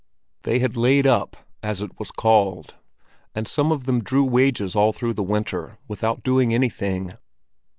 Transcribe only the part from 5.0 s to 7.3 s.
the winter without doing anything.